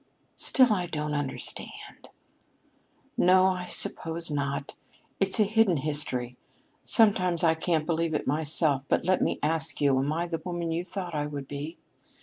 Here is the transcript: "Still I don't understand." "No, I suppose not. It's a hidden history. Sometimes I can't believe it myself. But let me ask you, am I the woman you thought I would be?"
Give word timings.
"Still 0.35 0.73
I 0.73 0.87
don't 0.87 1.13
understand." 1.13 2.07
"No, 3.17 3.45
I 3.45 3.67
suppose 3.67 4.31
not. 4.31 4.73
It's 5.19 5.39
a 5.39 5.43
hidden 5.43 5.77
history. 5.77 6.37
Sometimes 6.81 7.43
I 7.43 7.53
can't 7.53 7.85
believe 7.85 8.15
it 8.15 8.25
myself. 8.25 8.81
But 8.87 9.05
let 9.05 9.21
me 9.21 9.37
ask 9.43 9.79
you, 9.79 9.99
am 9.99 10.11
I 10.11 10.25
the 10.25 10.41
woman 10.43 10.71
you 10.71 10.83
thought 10.83 11.13
I 11.13 11.27
would 11.27 11.47
be?" 11.47 11.77